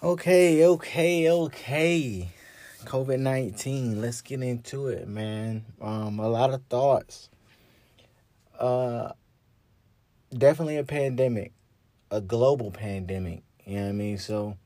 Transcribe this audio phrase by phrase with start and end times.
[0.00, 2.28] Okay, okay, okay.
[2.84, 4.00] COVID 19.
[4.00, 5.64] Let's get into it, man.
[5.80, 7.28] Um, a lot of thoughts.
[8.56, 9.10] Uh,
[10.32, 11.50] definitely a pandemic,
[12.12, 13.42] a global pandemic.
[13.66, 14.18] You know what I mean?
[14.18, 14.56] So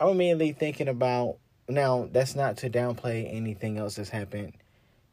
[0.00, 1.36] I'm immediately thinking about
[1.68, 4.54] now, that's not to downplay anything else that's happened,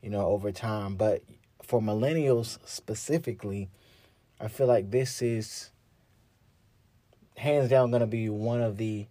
[0.01, 1.23] you know, over time, but
[1.61, 3.69] for millennials specifically,
[4.39, 5.71] I feel like this is
[7.39, 9.07] hands down going to be one of the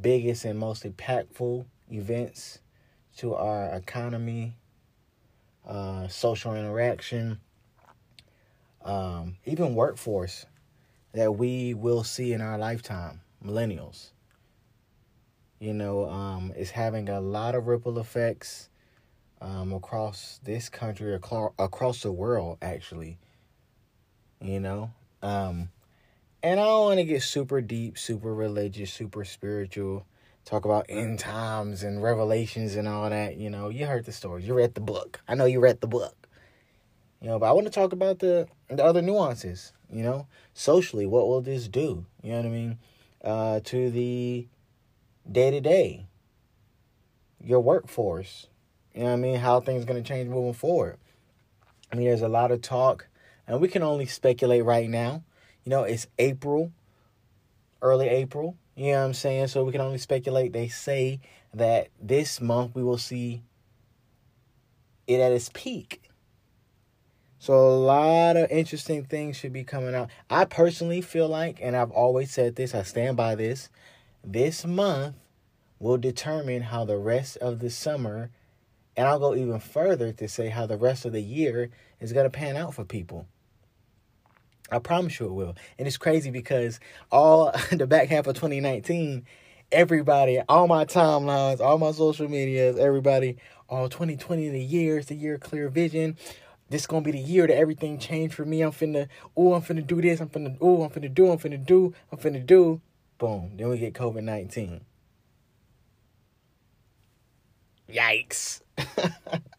[0.00, 2.60] biggest and most impactful events
[3.16, 4.54] to our economy,
[5.66, 7.40] uh, social interaction,
[8.84, 10.46] um, even workforce
[11.12, 14.10] that we will see in our lifetime, millennials.
[15.58, 18.68] You know, um, it's having a lot of ripple effects
[19.40, 23.18] um, across this country, across the world, actually.
[24.40, 24.90] You know,
[25.22, 25.70] um,
[26.42, 30.06] and I don't want to get super deep, super religious, super spiritual,
[30.44, 33.36] talk about end times and revelations and all that.
[33.36, 35.20] You know, you heard the stories, you read the book.
[35.26, 36.28] I know you read the book.
[37.20, 39.72] You know, but I want to talk about the the other nuances.
[39.90, 42.06] You know, socially, what will this do?
[42.22, 42.78] You know what I mean?
[43.24, 44.46] Uh, to the
[45.30, 46.06] day to day,
[47.42, 48.46] your workforce.
[48.94, 49.36] You know what I mean?
[49.36, 50.98] How things going to change moving forward.
[51.90, 53.08] I mean, there's a lot of talk,
[53.46, 55.24] and we can only speculate right now
[55.68, 56.72] you know, it's April,
[57.82, 58.56] early April.
[58.74, 59.48] You know what I'm saying?
[59.48, 60.54] So we can only speculate.
[60.54, 61.20] They say
[61.52, 63.42] that this month we will see
[65.06, 66.00] it at its peak.
[67.38, 70.08] So a lot of interesting things should be coming out.
[70.30, 73.68] I personally feel like, and I've always said this, I stand by this,
[74.24, 75.16] this month
[75.78, 78.30] will determine how the rest of the summer,
[78.96, 81.68] and I'll go even further to say how the rest of the year
[82.00, 83.26] is going to pan out for people.
[84.70, 85.54] I promise you it will.
[85.78, 86.80] And it's crazy because
[87.10, 89.24] all the back half of 2019,
[89.72, 93.36] everybody, all my timelines, all my social medias, everybody,
[93.68, 96.16] all 2020 the year, it's the year clear vision.
[96.70, 98.60] This gonna be the year that everything changed for me.
[98.60, 100.20] I'm finna, oh, I'm finna do this.
[100.20, 101.30] I'm finna, oh, I'm finna do.
[101.30, 101.94] I'm finna do.
[102.12, 102.82] I'm finna do.
[103.16, 103.52] Boom.
[103.56, 104.82] Then we get COVID 19.
[107.90, 108.60] Yikes.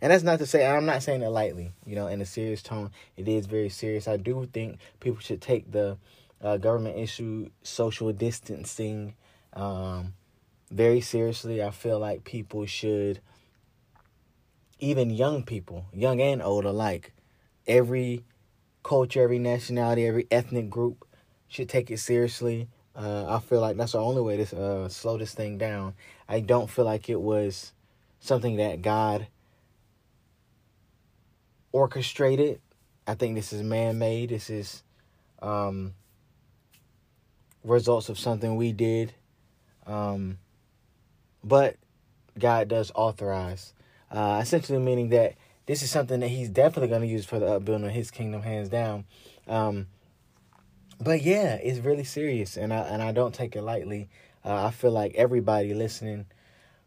[0.00, 2.62] and that's not to say I'm not saying it lightly, you know, in a serious
[2.62, 2.90] tone.
[3.16, 4.08] It is very serious.
[4.08, 5.98] I do think people should take the
[6.42, 9.14] uh, government issue social distancing
[9.52, 10.14] um,
[10.70, 11.62] very seriously.
[11.62, 13.20] I feel like people should,
[14.78, 17.12] even young people, young and old alike,
[17.66, 18.24] every
[18.82, 21.06] culture, every nationality, every ethnic group
[21.48, 22.68] should take it seriously.
[22.94, 25.94] Uh, I feel like that's the only way to uh, slow this thing down.
[26.28, 27.72] I don't feel like it was
[28.20, 29.26] something that God
[31.76, 32.58] orchestrated.
[33.06, 34.30] I think this is man made.
[34.30, 34.82] This is
[35.42, 35.92] um,
[37.62, 39.12] results of something we did.
[39.86, 40.38] Um,
[41.44, 41.76] but
[42.38, 43.74] God does authorize.
[44.10, 45.34] Uh, essentially, meaning that
[45.66, 48.40] this is something that He's definitely going to use for the upbuilding of His kingdom,
[48.40, 49.04] hands down.
[49.46, 49.88] Um,
[50.98, 54.08] but yeah, it's really serious, and I and I don't take it lightly.
[54.44, 56.24] Uh, I feel like everybody listening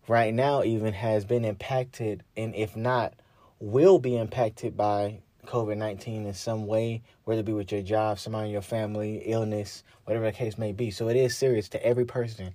[0.07, 3.13] right now even has been impacted, and if not
[3.59, 8.19] will be impacted by COVID 19 in some way, whether it be with your job,
[8.19, 10.91] somebody in your family, illness, whatever the case may be.
[10.91, 12.53] So it is serious to every person,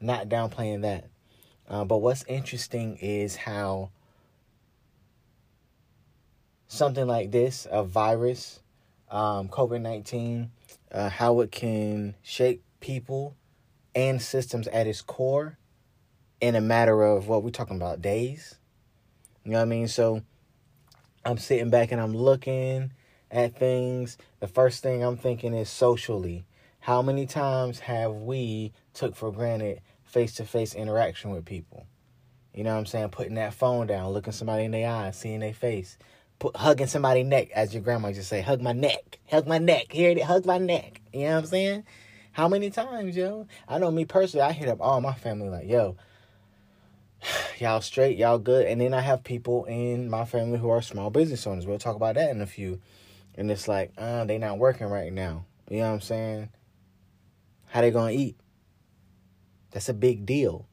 [0.00, 1.06] not downplaying that.
[1.68, 3.90] Uh, but what's interesting is how
[6.68, 8.60] something like this, a virus,
[9.10, 10.50] um, COVID 19,
[10.92, 13.36] uh, how it can shake people
[13.94, 15.56] and systems at its core
[16.40, 18.56] in a matter of what we're talking about days.
[19.44, 19.88] You know what I mean?
[19.88, 20.22] So
[21.24, 22.92] I'm sitting back and I'm looking
[23.30, 24.18] at things.
[24.40, 26.44] The first thing I'm thinking is socially.
[26.80, 31.86] How many times have we took for granted face-to-face interaction with people?
[32.52, 33.08] You know what I'm saying?
[33.08, 35.96] Putting that phone down, looking somebody in the eyes, seeing their face,
[36.38, 39.58] put, hugging somebody's neck, as your grandma used to say, hug my neck, hug my
[39.58, 41.00] neck, hear it, hug my neck.
[41.12, 41.84] You know what I'm saying?
[42.32, 43.48] How many times, yo?
[43.66, 45.96] I know me personally, I hit up all my family like, yo,
[47.60, 48.66] y'all straight, y'all good.
[48.66, 51.66] And then I have people in my family who are small business owners.
[51.66, 52.80] We'll talk about that in a few.
[53.34, 55.44] And it's like, uh, they not working right now.
[55.70, 56.48] You know what I'm saying?
[57.66, 58.36] How they gonna eat?
[59.70, 60.66] That's a big deal.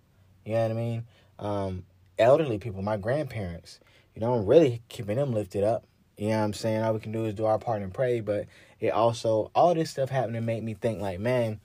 [0.45, 1.05] You know what I mean?
[1.39, 1.83] Um,
[2.19, 3.79] elderly people, my grandparents,
[4.13, 5.85] you know, I'm really keeping them lifted up.
[6.17, 6.83] You know what I'm saying?
[6.83, 8.45] All we can do is do our part and pray, but
[8.79, 11.59] it also all this stuff happened to make me think like, man,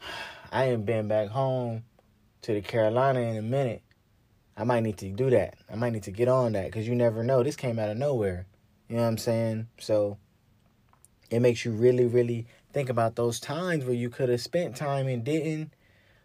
[0.52, 1.84] I ain't been back home
[2.42, 3.82] to the Carolina in a minute.
[4.58, 5.56] I might need to do that.
[5.72, 7.44] I might need to get on that because you never know.
[7.44, 8.44] This came out of nowhere.
[8.88, 9.68] You know what I'm saying?
[9.78, 10.18] So
[11.30, 15.06] it makes you really, really think about those times where you could have spent time
[15.06, 15.72] and didn't.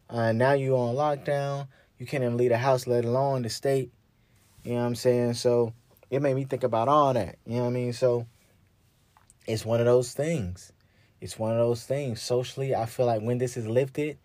[0.10, 1.68] Uh, now you're on lockdown.
[2.00, 3.92] You can't even leave the house, let alone the state.
[4.64, 5.36] You know what I'm saying?
[5.36, 5.74] So
[6.10, 7.38] it made me think about all that.
[7.46, 7.94] You know what I mean?
[7.94, 8.26] So
[9.46, 10.72] it's one of those things.
[11.22, 12.20] It's one of those things.
[12.20, 14.18] Socially, I feel like when this is lifted,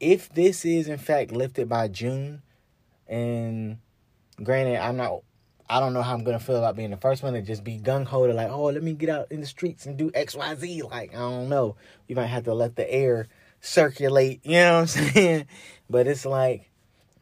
[0.00, 2.42] if this is in fact lifted by June,
[3.08, 3.78] and
[4.42, 5.22] granted, I'm not
[5.68, 7.78] I don't know how I'm gonna feel about being the first one to just be
[7.78, 10.36] gung ho to like, oh, let me get out in the streets and do X,
[10.36, 10.82] Y, Z.
[10.82, 11.76] Like, I don't know.
[12.06, 13.26] You might have to let the air
[13.60, 15.46] circulate, you know what I'm saying?
[15.90, 16.70] But it's like,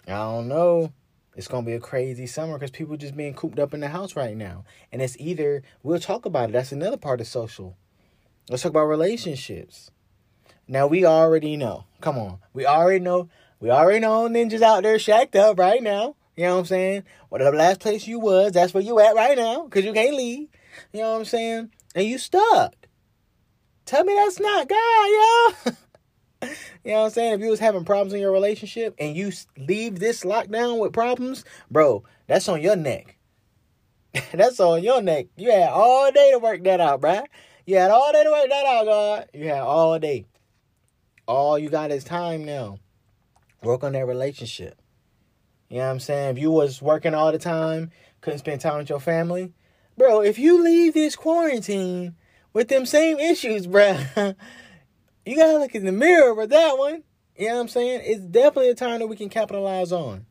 [0.07, 0.93] I don't know.
[1.37, 4.15] It's gonna be a crazy summer because people just being cooped up in the house
[4.15, 4.65] right now.
[4.93, 6.53] And it's either we'll talk about it.
[6.53, 7.77] That's another part of social.
[8.51, 9.91] Let's talk about relationships.
[10.69, 11.87] Now we already know.
[12.03, 12.39] Come on.
[12.53, 13.31] We already know.
[13.65, 16.17] We already know ninjas out there shacked up right now.
[16.37, 17.05] You know what I'm saying?
[17.31, 20.49] Whatever last place you was, that's where you at right now, because you can't leave.
[20.93, 21.71] You know what I'm saying?
[21.95, 22.75] And you stuck.
[23.87, 25.73] Tell me that's not God, yo.
[26.43, 26.49] you
[26.93, 27.33] know what I'm saying?
[27.33, 31.43] If you was having problems in your relationship and you leave this lockdown with problems,
[31.71, 33.17] bro, that's on your neck.
[34.35, 35.29] that's on your neck.
[35.39, 37.25] You had all day to work that out, bruh.
[37.65, 39.29] You had all day to work that out, God.
[39.33, 40.27] You had all day.
[41.27, 42.79] All you got is time now.
[43.65, 44.81] Work on that relationship.
[45.69, 46.37] You know what I'm saying?
[46.37, 47.91] If you was working all the time,
[48.21, 49.53] couldn't spend time with your family,
[49.97, 52.15] bro, if you leave this quarantine
[52.53, 53.97] with them same issues, bro,
[55.27, 57.03] you gotta look in the mirror with that one.
[57.37, 58.03] You know what I'm saying?
[58.05, 60.27] It's definitely a time that we can capitalize on.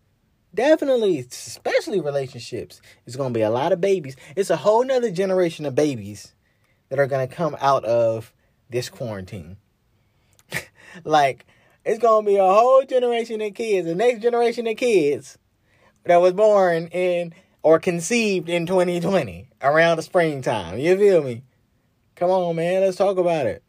[0.55, 2.81] Definitely, especially relationships.
[3.05, 4.15] It's gonna be a lot of babies.
[4.35, 6.33] It's a whole nother generation of babies
[6.89, 8.31] that are gonna come out of
[8.69, 9.57] this quarantine.
[11.03, 11.45] like
[11.85, 15.37] it's gonna be a whole generation of kids, the next generation of kids
[16.05, 20.77] that was born in or conceived in 2020 around the springtime.
[20.79, 21.43] You feel me?
[22.15, 22.81] Come on, man.
[22.81, 23.63] Let's talk about it.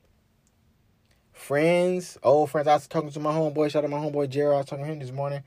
[1.32, 2.68] Friends, old friends.
[2.68, 3.70] I was talking to my homeboy.
[3.70, 4.54] Shout out to my homeboy Jared.
[4.54, 5.42] I was talking to him this morning.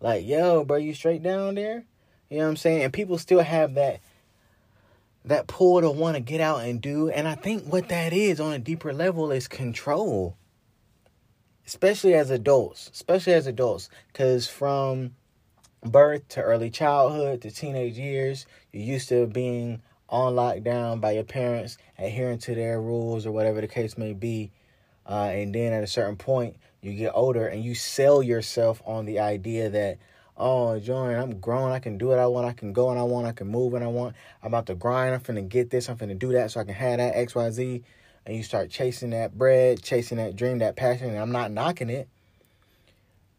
[0.00, 1.84] Like, yo, bro, you straight down there?
[2.30, 2.82] You know what I'm saying?
[2.82, 4.00] And people still have that
[5.24, 7.10] that pull to want to get out and do.
[7.10, 10.36] And I think what that is on a deeper level is control
[11.68, 15.14] especially as adults, especially as adults, because from
[15.84, 21.24] birth to early childhood to teenage years, you're used to being on lockdown by your
[21.24, 24.50] parents, adhering to their rules or whatever the case may be.
[25.06, 29.04] Uh, and then at a certain point, you get older and you sell yourself on
[29.04, 29.98] the idea that,
[30.38, 31.70] oh, Jordan, I'm grown.
[31.70, 32.46] I can do what I want.
[32.46, 33.26] I can go when I want.
[33.26, 34.16] I can move when I want.
[34.42, 35.14] I'm about to grind.
[35.14, 35.90] I'm finna get this.
[35.90, 37.84] I'm finna do that so I can have that X, Y, Z
[38.26, 41.90] and you start chasing that bread, chasing that dream, that passion, and I'm not knocking
[41.90, 42.08] it.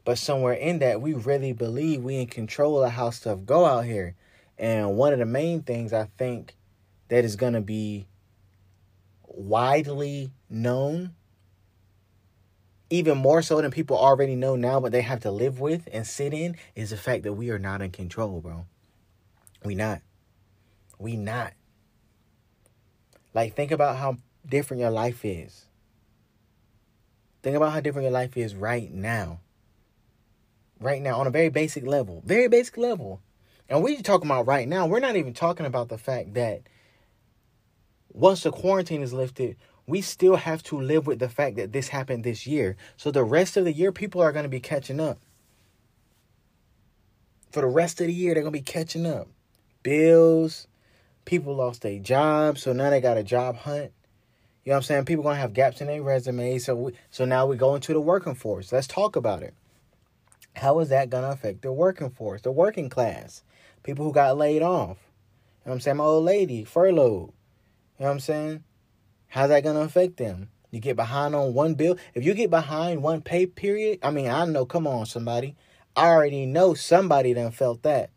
[0.05, 3.85] But somewhere in that, we really believe we in control of how stuff go out
[3.85, 4.15] here.
[4.57, 6.55] And one of the main things I think
[7.09, 8.07] that is going to be
[9.27, 11.13] widely known,
[12.89, 16.07] even more so than people already know now, but they have to live with and
[16.07, 18.65] sit in, is the fact that we are not in control, bro.
[19.63, 20.01] We not.
[20.97, 21.53] We not.
[23.33, 24.17] Like, think about how
[24.47, 25.65] different your life is.
[27.41, 29.39] Think about how different your life is right now.
[30.79, 32.21] Right now, on a very basic level.
[32.25, 33.21] Very basic level.
[33.67, 36.63] And we talking about right now, we're not even talking about the fact that
[38.11, 39.55] once the quarantine is lifted,
[39.85, 42.77] we still have to live with the fact that this happened this year.
[42.97, 45.19] So the rest of the year, people are going to be catching up.
[47.51, 49.27] For the rest of the year, they're going to be catching up.
[49.81, 50.67] Bills,
[51.25, 53.91] people lost their jobs, so now they got a job hunt.
[54.69, 55.05] You know what I'm saying?
[55.05, 56.59] People gonna have gaps in their resume.
[56.59, 58.71] So we, so now we go into the working force.
[58.71, 59.55] Let's talk about it.
[60.57, 63.41] How is that gonna affect the working force, the working class,
[63.81, 64.97] people who got laid off?
[64.99, 65.97] You know what I'm saying?
[65.97, 67.31] My old lady furloughed.
[67.97, 68.63] You know what I'm saying?
[69.29, 70.49] How's that gonna affect them?
[70.69, 71.97] You get behind on one bill.
[72.13, 74.67] If you get behind one pay period, I mean, I know.
[74.67, 75.55] Come on, somebody.
[75.95, 78.11] I already know somebody done felt that.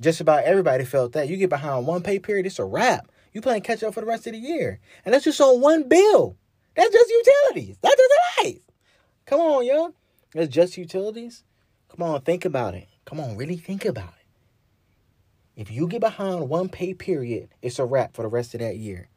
[0.00, 1.28] Just about everybody felt that.
[1.28, 3.10] You get behind one pay period, it's a wrap.
[3.36, 4.80] You playing catch up for the rest of the year.
[5.04, 6.38] And that's just on one bill.
[6.74, 7.76] That's just utilities.
[7.82, 8.62] That's just life.
[9.26, 9.92] Come on, yo.
[10.32, 11.44] That's just utilities.
[11.90, 12.88] Come on, think about it.
[13.04, 15.60] Come on, really think about it.
[15.60, 18.78] If you get behind one pay period, it's a wrap for the rest of that
[18.78, 19.10] year.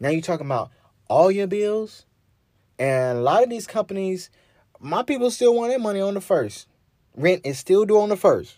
[0.00, 0.70] Now you're talking about
[1.10, 2.06] all your bills.
[2.78, 4.30] And a lot of these companies,
[4.80, 6.68] my people still want their money on the first.
[7.14, 8.56] Rent is still due on the first.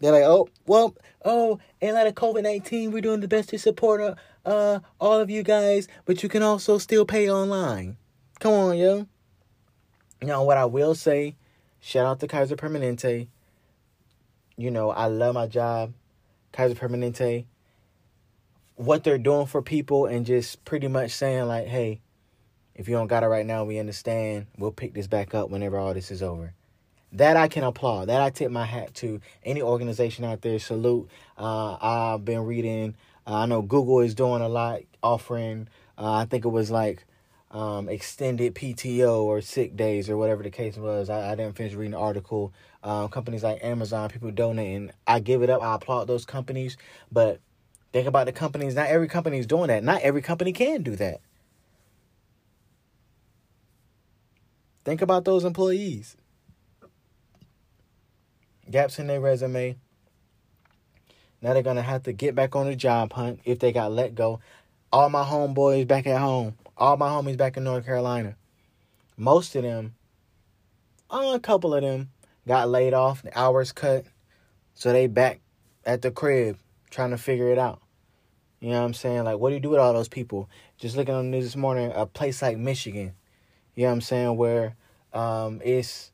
[0.00, 3.58] They're like, oh, well, oh, in light of COVID 19, we're doing the best to
[3.58, 4.14] support uh,
[4.44, 7.96] uh, all of you guys, but you can also still pay online.
[8.38, 9.06] Come on, yo.
[10.22, 11.36] Now, what I will say,
[11.80, 13.28] shout out to Kaiser Permanente.
[14.56, 15.92] You know, I love my job,
[16.52, 17.44] Kaiser Permanente.
[18.76, 22.00] What they're doing for people and just pretty much saying, like, hey,
[22.74, 24.46] If you don't got it right now, we understand.
[24.56, 26.54] We'll pick this back up whenever all this is over.
[27.12, 28.06] That I can applaud.
[28.06, 29.20] That I tip my hat to.
[29.44, 31.08] Any organization out there, salute.
[31.36, 32.94] Uh, I've been reading.
[33.26, 35.68] Uh, I know Google is doing a lot, offering.
[35.98, 37.04] Uh, I think it was like
[37.50, 41.10] um, extended PTO or sick days or whatever the case was.
[41.10, 42.52] I, I didn't finish reading the article.
[42.82, 44.92] Um, companies like Amazon, people donating.
[45.06, 45.62] I give it up.
[45.62, 46.76] I applaud those companies.
[47.10, 47.40] But
[47.92, 48.74] think about the companies.
[48.76, 49.82] Not every company is doing that.
[49.82, 51.20] Not every company can do that.
[54.84, 56.16] Think about those employees.
[58.70, 59.76] Gaps in their resume.
[61.42, 64.14] Now they're gonna have to get back on the job hunt if they got let
[64.14, 64.40] go.
[64.92, 66.56] All my homeboys back at home.
[66.76, 68.36] All my homies back in North Carolina.
[69.16, 69.94] Most of them,
[71.10, 72.10] a couple of them,
[72.46, 74.04] got laid off, the hours cut.
[74.74, 75.40] So they back
[75.84, 76.58] at the crib
[76.90, 77.80] trying to figure it out.
[78.60, 79.24] You know what I'm saying?
[79.24, 80.48] Like, what do you do with all those people?
[80.78, 83.14] Just looking on the news this morning, a place like Michigan,
[83.74, 84.76] you know what I'm saying, where
[85.14, 86.09] um, it's,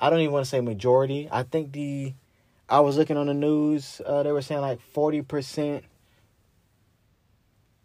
[0.00, 1.28] I don't even want to say majority.
[1.30, 2.14] I think the,
[2.70, 5.82] I was looking on the news, uh, they were saying like 40%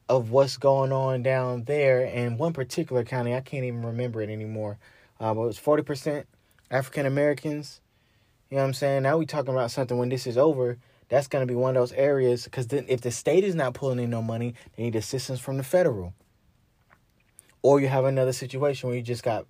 [0.08, 3.36] of what's going on down there in one particular county.
[3.36, 4.78] I can't even remember it anymore.
[5.20, 6.24] Uh, but it was 40%
[6.72, 7.82] African Americans.
[8.50, 9.04] You know what I'm saying?
[9.04, 10.78] Now we talking about something when this is over.
[11.10, 13.74] That's going to be one of those areas because then if the state is not
[13.74, 16.14] pulling in no money, they need assistance from the federal.
[17.62, 19.46] Or you have another situation where you just got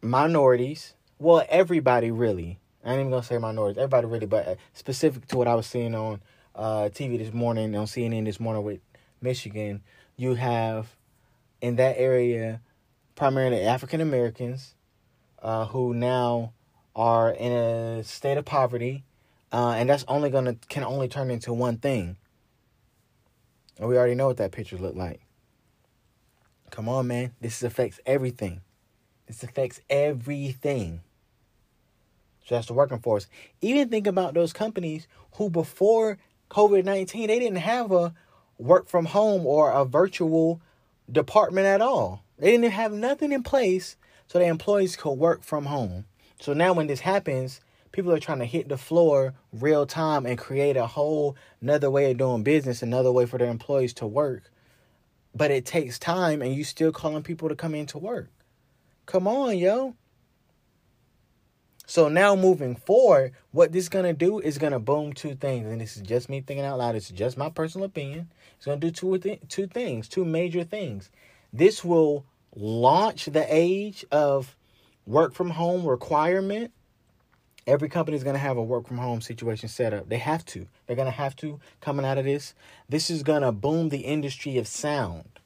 [0.00, 0.94] minorities.
[1.22, 2.58] Well, everybody really.
[2.84, 3.78] I ain't even gonna say minorities.
[3.78, 6.20] Everybody really, but uh, specific to what I was seeing on
[6.56, 8.80] uh, TV this morning on CNN this morning with
[9.20, 9.84] Michigan,
[10.16, 10.96] you have
[11.60, 12.60] in that area
[13.14, 14.74] primarily African Americans
[15.40, 16.54] uh, who now
[16.96, 19.04] are in a state of poverty,
[19.52, 22.16] uh, and that's only gonna can only turn into one thing.
[23.78, 25.20] And we already know what that picture looked like.
[26.72, 27.30] Come on, man.
[27.40, 28.62] This affects everything.
[29.28, 31.02] This affects everything.
[32.44, 33.26] So that's the working force.
[33.60, 36.18] Even think about those companies who before
[36.50, 38.14] COVID 19, they didn't have a
[38.58, 40.60] work from home or a virtual
[41.10, 42.22] department at all.
[42.38, 43.96] They didn't have nothing in place
[44.26, 46.06] so their employees could work from home.
[46.40, 47.60] So now when this happens,
[47.92, 52.10] people are trying to hit the floor real time and create a whole another way
[52.10, 54.50] of doing business, another way for their employees to work.
[55.34, 58.28] But it takes time and you still calling people to come into work.
[59.06, 59.94] Come on, yo.
[61.86, 65.80] So now moving forward, what this is gonna do is gonna boom two things, and
[65.80, 66.94] this is just me thinking out loud.
[66.94, 68.30] It's just my personal opinion.
[68.56, 71.10] It's gonna do two th- two things, two major things.
[71.52, 72.24] This will
[72.54, 74.56] launch the age of
[75.06, 76.72] work from home requirement.
[77.66, 80.08] Every company is gonna have a work from home situation set up.
[80.08, 80.66] They have to.
[80.86, 82.54] They're gonna have to coming out of this.
[82.88, 85.40] This is gonna boom the industry of sound.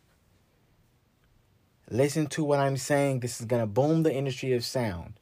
[1.91, 3.21] Listen to what I'm saying.
[3.21, 5.15] This is gonna boom the industry of sound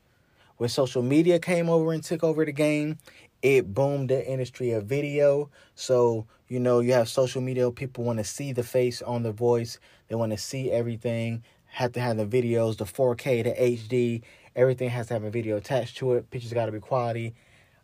[0.56, 2.98] when social media came over and took over the game,
[3.42, 5.50] it boomed the industry of video.
[5.74, 9.32] So, you know, you have social media, people want to see the face on the
[9.32, 14.22] voice, they want to see everything, have to have the videos, the 4K, the HD,
[14.54, 16.30] everything has to have a video attached to it.
[16.30, 17.34] Pictures got to be quality.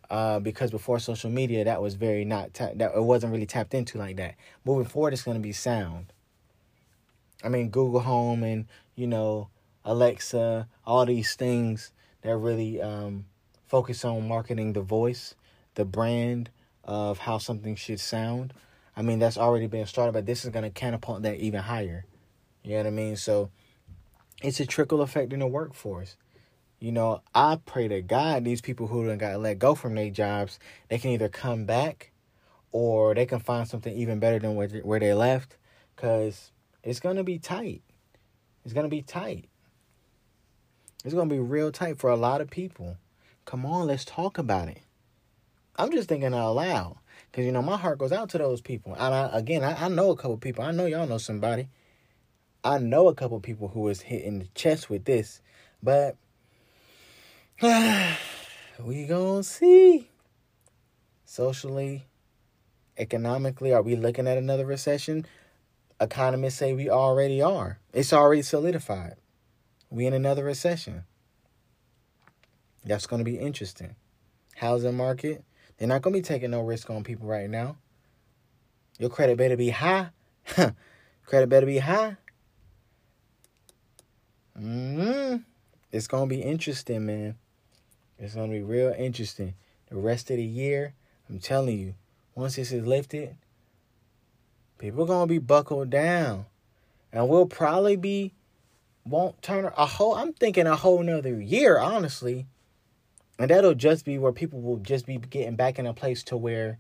[0.09, 3.75] Uh, because before social media, that was very not ta- that it wasn't really tapped
[3.75, 4.35] into like that.
[4.65, 6.13] Moving forward, it's going to be sound.
[7.45, 9.51] I mean, Google Home and you know
[9.85, 13.27] Alexa, all these things that really um,
[13.67, 15.35] focus on marketing the voice,
[15.75, 16.51] the brand
[16.85, 18.53] of how something should sound.
[18.97, 22.05] I mean, that's already been started, but this is going to catapult that even higher.
[22.63, 23.17] You know what I mean?
[23.17, 23.51] So
[24.43, 26.17] it's a trickle effect in the workforce.
[26.81, 30.59] You know, I pray to God these people who got let go from their jobs,
[30.89, 32.11] they can either come back
[32.73, 35.57] or they can find something even better than where, where they left
[35.95, 37.83] because it's going to be tight.
[38.65, 39.47] It's going to be tight.
[41.05, 42.97] It's going to be real tight for a lot of people.
[43.47, 44.83] Come on, let's talk about it.
[45.77, 46.97] I'm just thinking out loud.
[47.31, 48.95] Because, you know, my heart goes out to those people.
[48.95, 50.63] And I, again, I, I know a couple people.
[50.63, 51.69] I know y'all know somebody.
[52.63, 55.41] I know a couple people who was hit in the chest with this.
[55.83, 56.17] But
[57.63, 60.09] we gonna see.
[61.25, 62.07] Socially,
[62.99, 65.25] economically, are we looking at another recession?
[66.01, 67.79] Economists say we already are.
[67.95, 69.17] It's already solidified
[69.91, 71.05] we in another recession.
[72.85, 73.95] That's going to be interesting.
[74.57, 75.45] Housing market,
[75.77, 77.77] they're not going to be taking no risk on people right now.
[78.99, 80.11] Your credit better be high.
[81.27, 82.17] credit better be high.
[84.57, 85.37] hmm
[85.93, 87.37] It's going to be interesting, man.
[88.19, 89.55] It's going to be real interesting.
[89.89, 90.95] The rest of the year,
[91.29, 91.95] I'm telling you,
[92.35, 93.37] once this is lifted,
[94.81, 96.47] People are gonna be buckled down.
[97.13, 98.33] And we'll probably be
[99.05, 102.47] won't turn a whole I'm thinking a whole nother year, honestly.
[103.39, 106.37] And that'll just be where people will just be getting back in a place to
[106.37, 106.79] where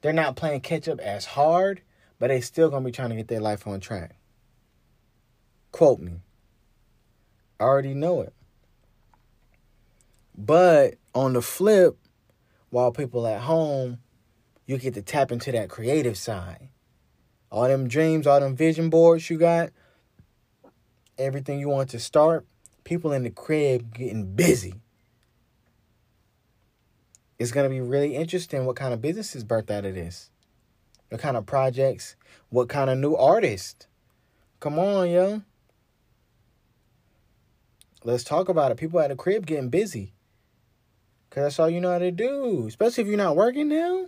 [0.00, 1.82] they're not playing catch up as hard,
[2.18, 4.16] but they still gonna be trying to get their life on track.
[5.72, 6.20] Quote me.
[7.60, 8.32] I already know it.
[10.36, 11.98] But on the flip,
[12.70, 13.98] while people at home,
[14.66, 16.68] you get to tap into that creative side.
[17.50, 19.70] All them dreams, all them vision boards you got,
[21.18, 22.46] everything you want to start,
[22.84, 24.74] people in the crib getting busy.
[27.38, 30.30] It's going to be really interesting what kind of businesses birthed out of this.
[31.08, 32.16] What kind of projects,
[32.50, 33.86] what kind of new artists.
[34.60, 35.42] Come on, yo.
[38.04, 38.76] Let's talk about it.
[38.76, 40.12] People at the crib getting busy.
[41.30, 42.66] Cause that's all you know how to do.
[42.66, 44.06] Especially if you're not working now.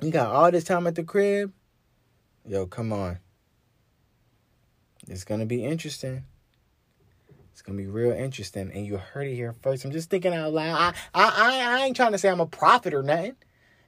[0.00, 1.52] You got all this time at the crib.
[2.46, 3.18] Yo, come on.
[5.08, 6.24] It's gonna be interesting.
[7.52, 9.84] It's gonna be real interesting, and you heard it here first.
[9.84, 10.94] I'm just thinking out loud.
[11.14, 13.34] I, I, I, ain't trying to say I'm a prophet or nothing.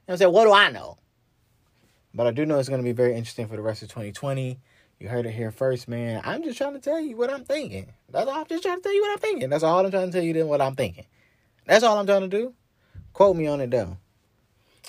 [0.07, 0.97] I'm saying, what do I know?
[2.13, 4.59] But I do know it's gonna be very interesting for the rest of 2020.
[4.99, 6.21] You heard it here first, man.
[6.23, 7.93] I'm just trying to tell you what I'm thinking.
[8.09, 8.39] That's all.
[8.39, 9.49] I'm just trying to tell you what I'm thinking.
[9.49, 10.33] That's all I'm trying to tell you.
[10.33, 11.05] Then what I'm thinking.
[11.65, 12.53] That's all I'm trying to do.
[13.13, 13.97] Quote me on it though.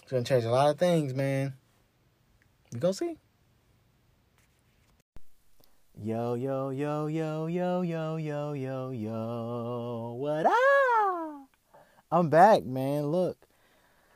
[0.03, 1.55] It's gonna change a lot of things, man.
[2.73, 3.19] You gonna see.
[6.05, 10.17] Yo, yo, yo, yo, yo, yo, yo, yo, yo.
[10.19, 11.49] What up?
[12.11, 13.07] I'm back, man.
[13.07, 13.39] Look.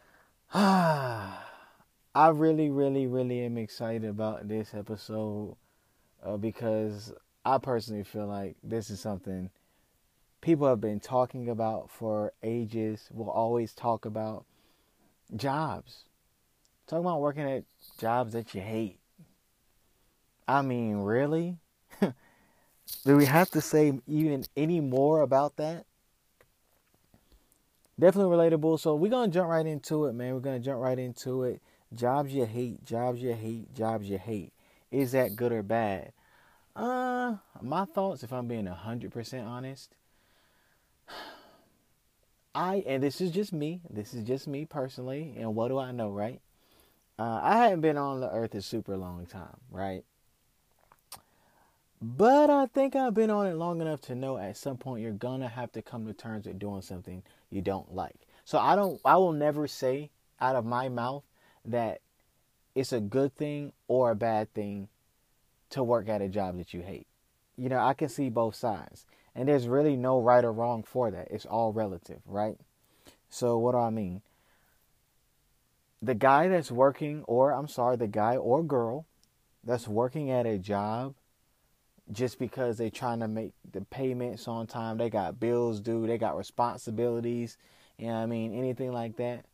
[0.52, 1.38] I
[2.16, 5.55] really, really, really am excited about this episode
[6.25, 7.12] uh, because
[7.45, 9.50] I personally feel like this is something
[10.40, 14.45] people have been talking about for ages, will always talk about
[15.37, 16.07] jobs.
[16.88, 17.62] Talk about working at
[18.00, 18.99] jobs that you hate.
[20.49, 21.59] I mean, really?
[23.05, 25.87] Do we have to say even any more about that?
[27.99, 28.79] Definitely relatable.
[28.79, 30.35] So we're gonna jump right into it, man.
[30.35, 31.62] We're gonna jump right into it.
[31.94, 34.53] Jobs you hate, jobs you hate, jobs you hate.
[34.90, 36.12] Is that good or bad?
[36.75, 39.94] Uh, my thoughts, if I'm being hundred percent honest,
[42.55, 43.81] I and this is just me.
[43.88, 45.35] This is just me personally.
[45.38, 46.40] And what do I know, right?
[47.18, 50.05] Uh, I haven't been on the earth a super long time, right?
[52.07, 55.11] But I think I've been on it long enough to know at some point you're
[55.11, 58.29] gonna have to come to terms with doing something you don't like.
[58.45, 61.25] So I don't I will never say out of my mouth
[61.64, 62.01] that
[62.77, 64.87] it's a good thing or a bad thing
[65.71, 67.09] to work at a job that you hate.
[67.57, 69.05] You know, I can see both sides.
[69.35, 71.27] And there's really no right or wrong for that.
[71.33, 72.57] It's all relative, right?
[73.29, 74.23] So, what do I mean?
[76.01, 79.07] The guy that's working, or I'm sorry, the guy or girl
[79.64, 81.16] that's working at a job
[82.12, 86.19] just because they're trying to make the payments on time, they got bills due, they
[86.19, 87.59] got responsibilities,
[87.99, 88.55] you know what I mean?
[88.55, 89.45] Anything like that.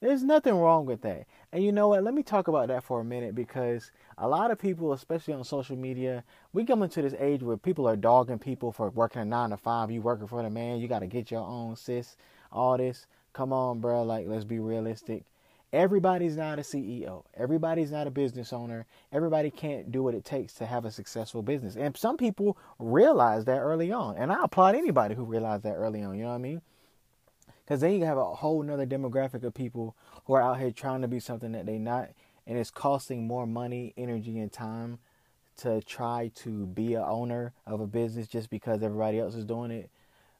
[0.00, 1.26] There's nothing wrong with that.
[1.52, 2.04] And you know what?
[2.04, 5.42] Let me talk about that for a minute because a lot of people, especially on
[5.44, 6.22] social media,
[6.52, 9.56] we come into this age where people are dogging people for working a nine to
[9.56, 9.90] five.
[9.90, 12.16] You working for the man, you got to get your own sis,
[12.52, 13.06] all this.
[13.32, 14.02] Come on, bro.
[14.02, 15.24] Like, let's be realistic.
[15.72, 17.24] Everybody's not a CEO.
[17.34, 18.86] Everybody's not a business owner.
[19.12, 21.76] Everybody can't do what it takes to have a successful business.
[21.76, 24.16] And some people realize that early on.
[24.16, 26.16] And I applaud anybody who realized that early on.
[26.16, 26.62] You know what I mean?
[27.64, 31.02] Because then you have a whole nother demographic of people who are out here trying
[31.02, 32.10] to be something that they're not,
[32.46, 35.00] and it's costing more money, energy, and time
[35.58, 39.72] to try to be a owner of a business just because everybody else is doing
[39.72, 39.90] it,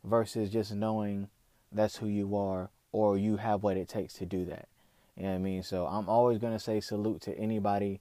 [0.05, 1.29] versus just knowing
[1.73, 4.69] that's who you are or you have what it takes to do that.
[5.17, 5.63] You know what I mean?
[5.63, 8.01] So I'm always gonna say salute to anybody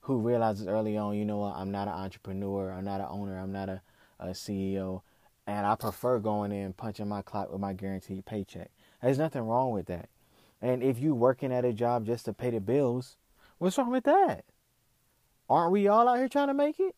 [0.00, 3.38] who realizes early on, you know what, I'm not an entrepreneur, I'm not an owner,
[3.38, 3.82] I'm not a,
[4.18, 5.02] a CEO
[5.46, 8.70] and I prefer going in punching my clock with my guaranteed paycheck.
[9.02, 10.08] There's nothing wrong with that.
[10.62, 13.16] And if you working at a job just to pay the bills,
[13.58, 14.44] what's wrong with that?
[15.48, 16.96] Aren't we all out here trying to make it?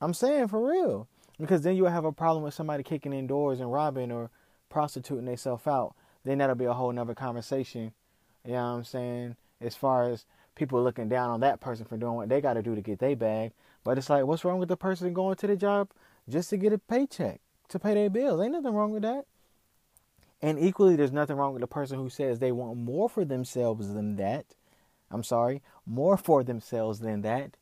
[0.00, 1.08] I'm saying for real.
[1.38, 4.30] Because then you'll have a problem with somebody kicking in doors and robbing or
[4.68, 5.94] prostituting themselves out.
[6.28, 7.92] Then that'll be a whole nother conversation.
[8.44, 9.36] You know what I'm saying?
[9.62, 12.62] As far as people looking down on that person for doing what they got to
[12.62, 13.52] do to get their bag.
[13.82, 15.88] But it's like, what's wrong with the person going to the job
[16.28, 18.42] just to get a paycheck to pay their bills.
[18.42, 19.24] Ain't nothing wrong with that.
[20.42, 23.94] And equally, there's nothing wrong with the person who says they want more for themselves
[23.94, 24.44] than that.
[25.10, 27.56] I'm sorry, more for themselves than that,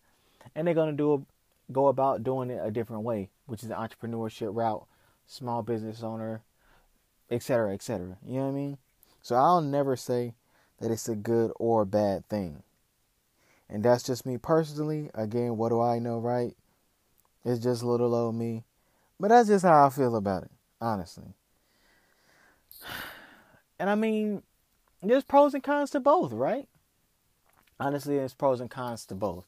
[0.57, 3.77] and they're gonna do a, go about doing it a different way, which is the
[3.77, 4.85] entrepreneurship route,
[5.25, 6.43] small business owner,
[7.31, 8.17] etc., etc.
[8.27, 8.79] You know what I mean?
[9.23, 10.35] So I'll never say
[10.81, 12.63] that it's a good or bad thing.
[13.69, 15.11] And that's just me personally.
[15.15, 16.57] Again, what do I know, right?
[17.45, 18.65] It's just little old me.
[19.19, 21.35] But that's just how I feel about it, honestly.
[23.79, 24.43] And I mean,
[25.03, 26.67] there's pros and cons to both, right?
[27.79, 29.45] Honestly, there's pros and cons to both.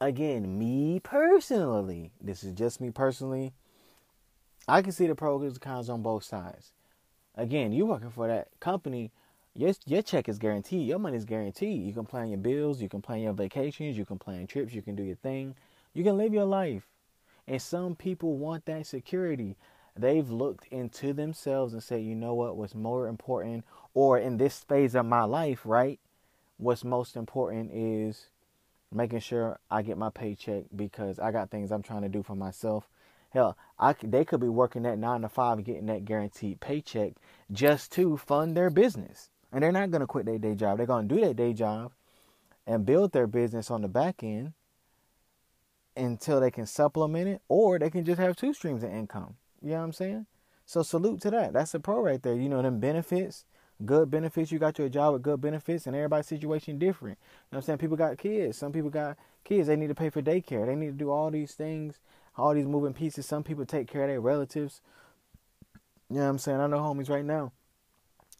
[0.00, 3.52] Again, me personally, this is just me personally.
[4.70, 6.72] I can see the pros and cons on both sides.
[7.34, 9.10] Again, you working for that company,
[9.54, 10.86] your your check is guaranteed.
[10.86, 11.84] Your money is guaranteed.
[11.84, 14.80] You can plan your bills, you can plan your vacations, you can plan trips, you
[14.80, 15.56] can do your thing.
[15.92, 16.84] You can live your life.
[17.48, 19.56] And some people want that security.
[19.96, 24.60] They've looked into themselves and said, you know what, what's more important, or in this
[24.60, 25.98] phase of my life, right?
[26.58, 28.26] What's most important is
[28.92, 32.36] making sure I get my paycheck because I got things I'm trying to do for
[32.36, 32.88] myself.
[33.30, 37.12] Hell, I they could be working that nine to five and getting that guaranteed paycheck
[37.50, 40.76] just to fund their business, and they're not gonna quit their day job.
[40.78, 41.92] They're gonna do their day job
[42.66, 44.52] and build their business on the back end
[45.96, 49.36] until they can supplement it, or they can just have two streams of income.
[49.62, 50.26] You know what I'm saying?
[50.66, 51.52] So salute to that.
[51.52, 52.34] That's a pro right there.
[52.34, 53.44] You know them benefits,
[53.84, 54.52] good benefits.
[54.52, 57.18] You got your job with good benefits, and everybody's situation different.
[57.18, 57.78] You know what I'm saying?
[57.78, 58.58] People got kids.
[58.58, 59.68] Some people got kids.
[59.68, 60.66] They need to pay for daycare.
[60.66, 61.98] They need to do all these things,
[62.40, 63.26] all these moving pieces.
[63.26, 64.80] Some people take care of their relatives.
[66.08, 66.60] You know what I'm saying?
[66.60, 67.52] I know homies right now.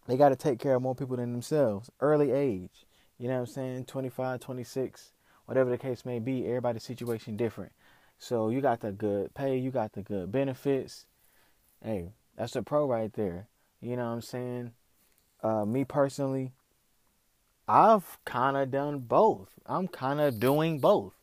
[0.07, 1.91] They got to take care of more people than themselves.
[2.01, 2.87] Early age.
[3.19, 3.85] You know what I'm saying?
[3.85, 5.13] 25, 26,
[5.47, 6.47] whatever the case may be.
[6.47, 7.73] Everybody's situation different.
[8.19, 9.57] So you got the good pay.
[9.57, 11.07] You got the good benefits
[11.83, 13.49] hey, that's a pro right there.
[13.81, 14.73] You know what I'm saying?
[15.43, 16.53] Uh, me personally,
[17.67, 19.49] I've kind of done both.
[19.67, 21.15] I'm kind of doing both.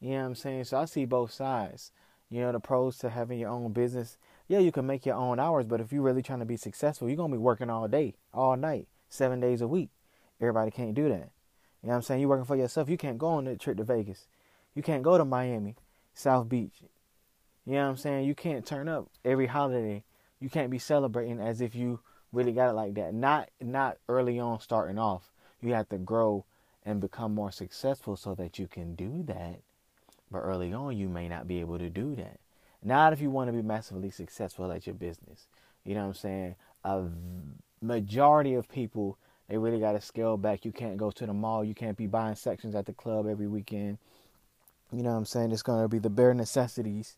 [0.00, 0.64] You know what I'm saying?
[0.64, 1.92] So I see both sides.
[2.30, 4.16] You know, the pros to having your own business.
[4.48, 7.08] Yeah, you can make your own hours, but if you're really trying to be successful,
[7.08, 9.90] you're going to be working all day, all night, seven days a week.
[10.40, 11.30] Everybody can't do that.
[11.82, 12.20] You know what I'm saying?
[12.20, 12.88] You're working for yourself.
[12.88, 14.26] You can't go on a trip to Vegas.
[14.74, 15.76] You can't go to Miami,
[16.14, 16.82] South Beach.
[17.66, 18.26] You know what I'm saying?
[18.26, 20.04] You can't turn up every holiday.
[20.40, 22.00] You can't be celebrating as if you
[22.32, 23.14] really got it like that.
[23.14, 25.32] Not not early on starting off.
[25.60, 26.44] You have to grow
[26.84, 29.60] and become more successful so that you can do that.
[30.34, 32.38] But early on you may not be able to do that.
[32.82, 35.46] Not if you want to be massively successful at your business.
[35.84, 36.54] You know what I'm saying?
[36.84, 37.04] A
[37.80, 39.16] majority of people
[39.48, 40.64] they really got to scale back.
[40.64, 41.64] You can't go to the mall.
[41.64, 43.98] You can't be buying sections at the club every weekend.
[44.90, 45.52] You know what I'm saying?
[45.52, 47.16] It's going to be the bare necessities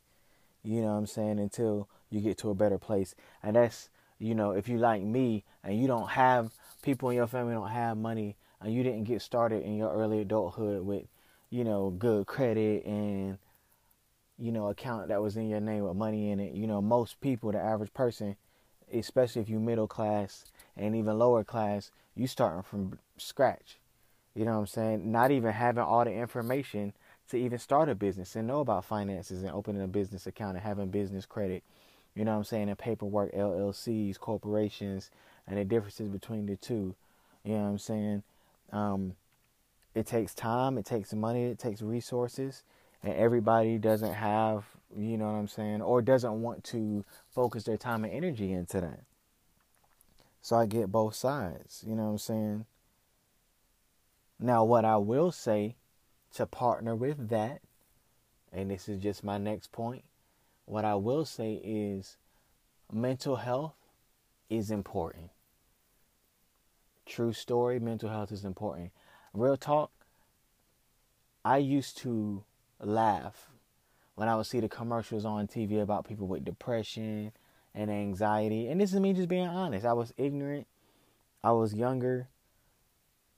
[0.66, 3.14] you know what I'm saying, until you get to a better place.
[3.42, 6.50] And that's, you know, if you like me and you don't have
[6.82, 10.20] people in your family don't have money and you didn't get started in your early
[10.20, 11.04] adulthood with,
[11.56, 13.38] you know, good credit and
[14.38, 16.52] you know, account that was in your name with money in it.
[16.52, 18.36] You know, most people, the average person,
[18.92, 20.44] especially if you middle class
[20.76, 23.78] and even lower class, you starting from scratch.
[24.34, 25.10] You know what I'm saying?
[25.10, 26.92] Not even having all the information
[27.30, 30.62] to even start a business and know about finances and opening a business account and
[30.62, 31.62] having business credit.
[32.14, 32.68] You know what I'm saying?
[32.68, 35.10] And paperwork, LLCs, corporations,
[35.46, 36.94] and the differences between the two.
[37.44, 38.22] You know what I'm saying?
[38.72, 39.14] Um,
[39.96, 42.62] it takes time, it takes money, it takes resources,
[43.02, 47.78] and everybody doesn't have, you know what I'm saying, or doesn't want to focus their
[47.78, 49.00] time and energy into that.
[50.42, 52.66] So I get both sides, you know what I'm saying?
[54.38, 55.76] Now, what I will say
[56.34, 57.60] to partner with that.
[58.52, 60.04] And this is just my next point.
[60.66, 62.18] What I will say is
[62.92, 63.74] mental health
[64.50, 65.30] is important.
[67.06, 68.90] True story, mental health is important.
[69.36, 69.90] Real talk,
[71.44, 72.42] I used to
[72.80, 73.50] laugh
[74.14, 77.32] when I would see the commercials on TV about people with depression
[77.74, 78.68] and anxiety.
[78.68, 79.84] And this is me just being honest.
[79.84, 80.66] I was ignorant,
[81.44, 82.28] I was younger,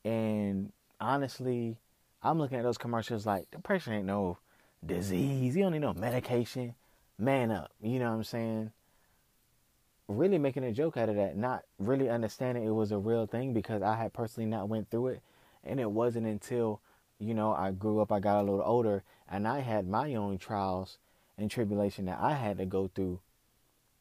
[0.04, 1.78] and honestly,
[2.22, 4.38] I'm looking at those commercials like depression ain't no
[4.86, 5.56] disease.
[5.56, 6.76] You don't need no medication.
[7.18, 7.72] Man up.
[7.82, 8.70] You know what I'm saying?
[10.06, 13.52] Really making a joke out of that, not really understanding it was a real thing
[13.52, 15.22] because I had personally not went through it.
[15.64, 16.80] And it wasn't until,
[17.18, 20.38] you know, I grew up, I got a little older, and I had my own
[20.38, 20.98] trials
[21.36, 23.20] and tribulation that I had to go through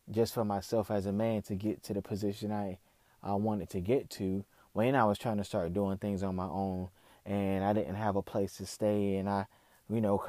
[0.10, 2.78] just for myself as a man to get to the position I
[3.22, 6.46] I wanted to get to when I was trying to start doing things on my
[6.46, 6.90] own
[7.26, 9.48] and I didn't have a place to stay, and I,
[9.90, 10.24] you know,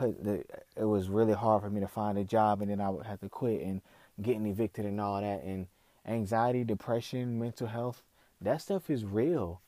[0.77, 3.21] it was really hard for me to find a job, and then I would have
[3.21, 3.81] to quit and
[4.21, 5.69] getting evicted and all that, and
[6.05, 8.03] anxiety, depression, mental health,
[8.41, 9.61] that stuff is real.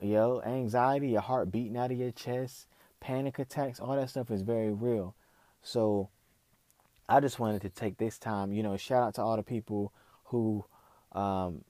[0.00, 2.66] Yo, anxiety, your heart beating out of your chest,
[3.00, 5.14] panic attacks, all that stuff is very real.
[5.62, 6.08] So
[7.08, 9.92] I just wanted to take this time, you know, shout out to all the people
[10.24, 10.64] who
[11.12, 11.64] um,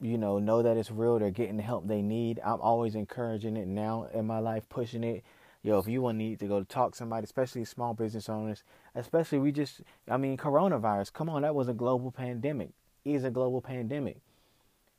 [0.00, 1.18] you know, know that it's real.
[1.18, 2.40] They're getting the help they need.
[2.44, 5.24] I'm always encouraging it now in my life, pushing it.
[5.62, 8.62] yo, if you want need to go talk to somebody, especially small business owners,
[8.94, 11.12] especially we just, I mean, coronavirus.
[11.12, 12.70] Come on, that was a global pandemic.
[13.04, 14.18] Is a global pandemic.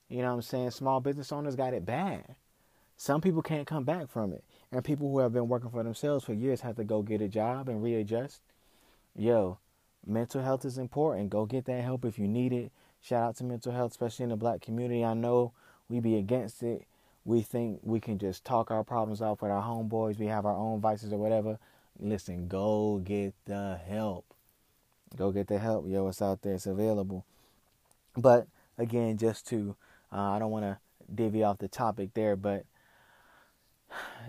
[0.07, 0.71] You know what I'm saying?
[0.71, 2.35] Small business owners got it bad.
[2.97, 6.25] Some people can't come back from it, and people who have been working for themselves
[6.25, 8.41] for years have to go get a job and readjust.
[9.15, 9.59] Yo,
[10.05, 11.29] mental health is important.
[11.29, 12.71] Go get that help if you need it.
[12.99, 15.05] Shout out to mental health, especially in the black community.
[15.05, 15.53] I know
[15.87, 16.87] we be against it
[17.27, 20.55] we think we can just talk our problems out with our homeboys, we have our
[20.55, 21.59] own vices or whatever.
[21.99, 24.33] Listen, go get the help.
[25.17, 25.89] Go get the help.
[25.89, 27.25] Yo, it's out there, it's available.
[28.15, 29.75] But again, just to,
[30.09, 30.77] uh, I don't want to
[31.13, 32.65] divvy off the topic there, but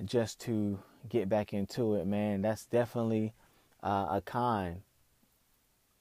[0.05, 3.35] just to get back into it, man, that's definitely
[3.83, 4.83] uh, a con.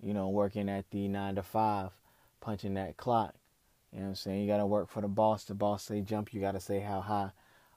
[0.01, 1.89] You know, working at the nine to five,
[2.39, 3.33] punching that clock.
[3.91, 4.41] You know what I'm saying?
[4.41, 5.45] You got to work for the boss.
[5.45, 7.31] The boss say jump, you got to say how high.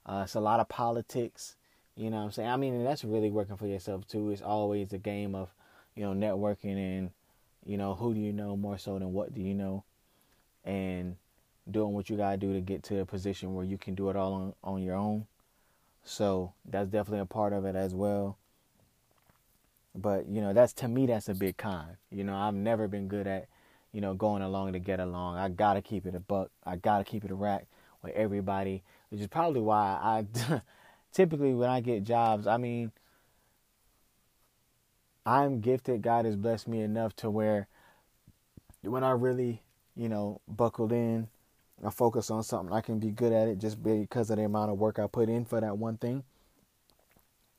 [0.04, 1.56] Uh, it's a lot of politics.
[1.96, 2.48] You know what I'm saying?
[2.48, 4.30] I mean, that's really working for yourself too.
[4.30, 5.48] It's always a game of,
[5.94, 7.10] you know, networking and,
[7.64, 9.84] you know, who do you know more so than what do you know,
[10.64, 11.16] and
[11.70, 14.16] doing what you gotta do to get to a position where you can do it
[14.16, 15.26] all on, on your own.
[16.04, 18.38] So that's definitely a part of it as well.
[19.94, 21.96] But you know, that's to me that's a big con.
[22.10, 23.48] You know, I've never been good at
[23.92, 25.36] you know, going along to get along.
[25.36, 26.50] I gotta keep it a buck.
[26.64, 27.66] I gotta keep it a rack
[28.02, 30.62] with everybody, which is probably why I
[31.12, 32.92] typically when I get jobs, I mean,
[35.26, 36.02] I'm gifted.
[36.02, 37.68] God has blessed me enough to where
[38.82, 39.62] when I really,
[39.96, 41.28] you know, buckled in,
[41.84, 44.70] I focus on something, I can be good at it just because of the amount
[44.70, 46.24] of work I put in for that one thing.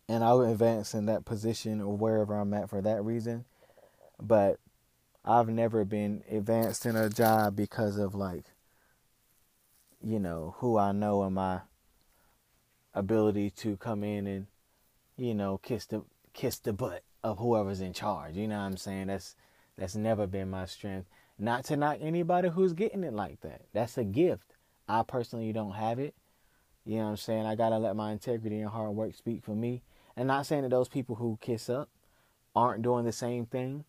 [0.07, 3.45] And I'll advance in that position or wherever I'm at for that reason.
[4.21, 4.59] But
[5.23, 8.45] I've never been advanced in a job because of like,
[10.03, 11.61] you know, who I know and my
[12.93, 14.47] ability to come in and,
[15.17, 16.03] you know, kiss the
[16.33, 18.35] kiss the butt of whoever's in charge.
[18.35, 19.07] You know what I'm saying?
[19.07, 19.35] That's
[19.77, 21.07] that's never been my strength.
[21.41, 23.63] Not to knock anybody who's getting it like that.
[23.73, 24.53] That's a gift.
[24.87, 26.13] I personally don't have it.
[26.85, 27.47] You know what I'm saying?
[27.47, 29.81] I gotta let my integrity and hard work speak for me.
[30.15, 31.89] And not saying that those people who kiss up
[32.55, 33.85] aren't doing the same thing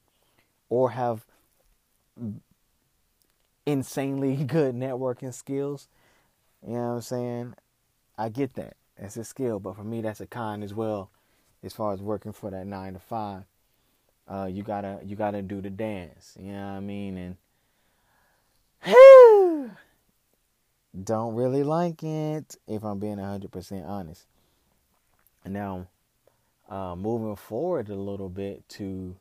[0.71, 1.27] or have
[3.67, 5.89] insanely good networking skills.
[6.67, 7.55] You know what I'm saying?
[8.17, 8.77] I get that.
[8.99, 11.11] That's a skill, but for me that's a con as well
[11.63, 13.45] as far as working for that 9 to 5.
[14.29, 17.37] Uh, you got to you got to do the dance, you know what I mean?
[18.85, 19.71] And
[21.05, 24.27] don't really like it if I'm being 100% honest.
[25.45, 25.89] Now
[26.69, 29.17] uh, moving forward a little bit to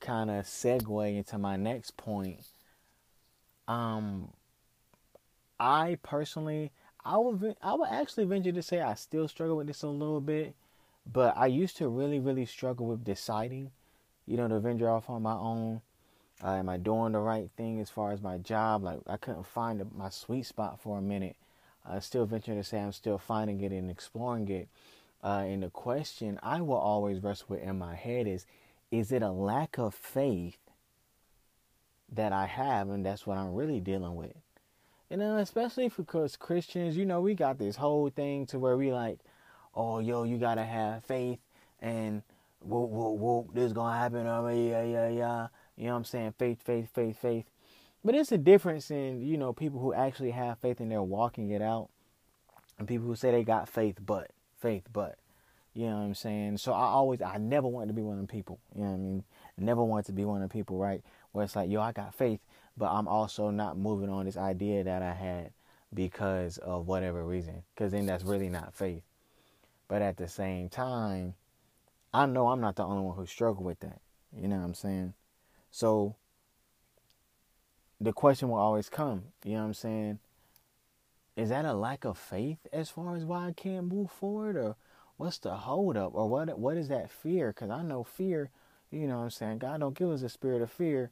[0.00, 2.40] kind of segue into my next point.
[3.68, 4.30] Um,
[5.58, 6.72] I personally,
[7.04, 10.20] I would, I would actually venture to say I still struggle with this a little
[10.20, 10.54] bit,
[11.10, 13.70] but I used to really, really struggle with deciding,
[14.26, 15.80] you know, to venture off on my own.
[16.42, 18.82] Uh, am I doing the right thing as far as my job?
[18.82, 21.36] Like I couldn't find my sweet spot for a minute.
[21.86, 24.68] I still venture to say I'm still finding it and exploring it.
[25.22, 28.46] Uh, and the question I will always wrestle with in my head is,
[28.90, 30.58] is it a lack of faith
[32.12, 34.34] that I have, and that's what I'm really dealing with.
[35.10, 38.92] And then especially because Christians, you know, we got this whole thing to where we
[38.92, 39.18] like,
[39.74, 41.38] oh, yo, you gotta have faith,
[41.80, 42.22] and
[42.60, 45.46] whoop, whoop, whoop, this gonna happen, oh, yeah, yeah, yeah.
[45.76, 46.34] You know what I'm saying?
[46.38, 47.46] Faith, faith, faith, faith.
[48.04, 51.50] But it's a difference in, you know, people who actually have faith and they're walking
[51.50, 51.88] it out,
[52.78, 54.30] and people who say they got faith, but,
[54.60, 55.16] faith, but.
[55.72, 56.56] You know what I'm saying?
[56.58, 58.58] So I always, I never wanted to be one of them people.
[58.74, 59.24] You know what I mean?
[59.56, 61.00] Never wanted to be one of the people, right?
[61.30, 62.40] Where it's like, yo, I got faith,
[62.76, 65.52] but I'm also not moving on this idea that I had
[65.94, 67.62] because of whatever reason.
[67.74, 69.02] Because then that's really not faith.
[69.90, 71.34] But at the same time,
[72.14, 74.00] I know I'm not the only one who struggled with that.
[74.32, 75.14] You know what I'm saying?
[75.72, 76.14] So
[78.00, 80.18] the question will always come, you know what I'm saying?
[81.34, 84.76] Is that a lack of faith as far as why I can't move forward or
[85.16, 87.48] what's the holdup or what what is that fear?
[87.48, 88.50] Because I know fear,
[88.92, 89.58] you know what I'm saying?
[89.58, 91.10] God don't give us a spirit of fear,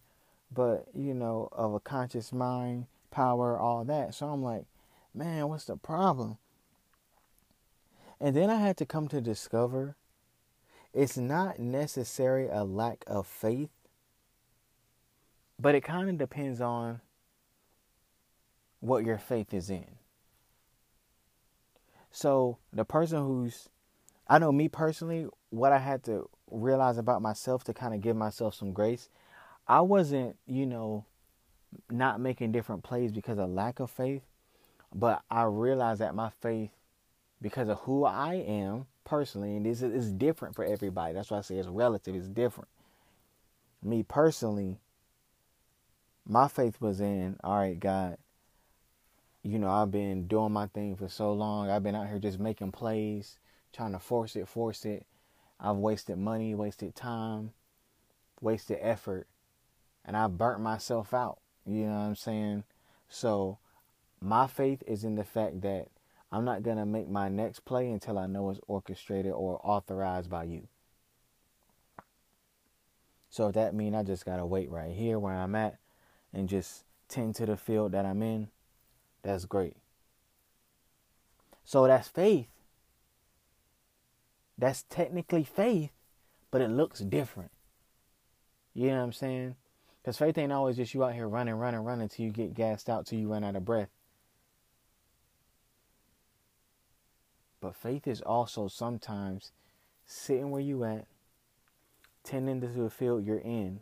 [0.53, 4.14] but, you know, of a conscious mind, power, all that.
[4.14, 4.67] So I'm like,
[5.12, 6.38] man, what's the problem?
[8.20, 9.96] And then I had to come to discover
[10.92, 13.70] it's not necessary a lack of faith,
[15.61, 17.00] but it kind of depends on
[18.81, 19.87] what your faith is in.
[22.11, 23.68] So the person who's
[24.28, 28.16] I know me personally, what I had to realize about myself to kind of give
[28.16, 29.09] myself some grace,
[29.66, 31.07] I wasn't, you know,
[31.90, 34.22] not making different plays because of lack of faith,
[34.94, 36.70] but I realized that my faith,
[37.40, 41.14] because of who I am personally, and this is different for everybody.
[41.14, 42.14] That's why I say it's relative.
[42.14, 42.68] It's different.
[43.83, 44.79] Me personally,
[46.27, 48.18] my faith was in, all right, God,
[49.42, 51.70] you know, I've been doing my thing for so long.
[51.70, 53.38] I've been out here just making plays,
[53.72, 55.07] trying to force it, force it.
[55.61, 57.53] I've wasted money, wasted time,
[58.40, 59.27] wasted effort,
[60.05, 61.38] and I've burnt myself out.
[61.66, 62.64] You know what I'm saying?
[63.09, 63.59] So,
[64.20, 65.88] my faith is in the fact that
[66.31, 70.29] I'm not going to make my next play until I know it's orchestrated or authorized
[70.29, 70.69] by you.
[73.31, 75.79] So if that means I just got to wait right here where I'm at
[76.33, 78.49] and just tend to the field that I'm in,
[79.23, 79.77] that's great.
[81.64, 82.49] So that's faith.
[84.57, 85.91] That's technically faith,
[86.51, 87.51] but it looks different.
[88.75, 89.57] You know what I'm saying?
[90.03, 92.88] Because faith ain't always just you out here running, running, running until you get gassed
[92.88, 93.88] out, till you run out of breath.
[97.61, 99.53] But faith is also sometimes
[100.07, 101.07] sitting where you at,
[102.25, 103.81] tending to the field you're in,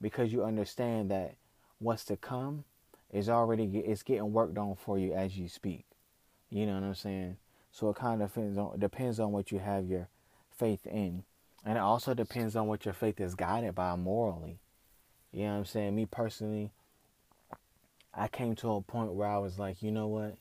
[0.00, 1.34] because you understand that
[1.78, 2.64] what's to come
[3.12, 5.84] is already it's getting worked on for you as you speak.
[6.50, 7.36] You know what I'm saying?
[7.72, 10.08] So it kind of depends on depends on what you have your
[10.56, 11.24] faith in,
[11.64, 14.58] and it also depends on what your faith is guided by morally.
[15.32, 15.94] You know what I'm saying?
[15.94, 16.70] Me personally,
[18.14, 20.36] I came to a point where I was like, you know what?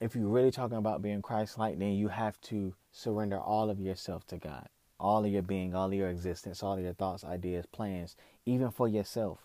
[0.00, 3.80] If you're really talking about being Christ like, then you have to surrender all of
[3.80, 4.68] yourself to God.
[5.00, 8.70] All of your being, all of your existence, all of your thoughts, ideas, plans, even
[8.70, 9.40] for yourself.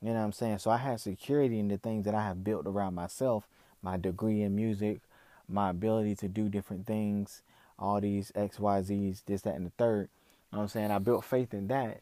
[0.00, 0.58] You know what I'm saying?
[0.58, 3.46] So I have security in the things that I have built around myself,
[3.82, 5.00] my degree in music,
[5.48, 7.42] my ability to do different things,
[7.78, 10.08] all these X, Y, Z's, this, that, and the third.
[10.50, 10.90] You know what I'm saying?
[10.90, 12.00] I built faith in that.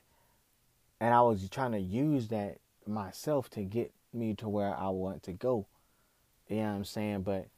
[1.01, 5.23] And I was trying to use that myself to get me to where I want
[5.25, 5.67] to go.
[6.49, 7.23] You know what I'm saying?
[7.23, 7.49] But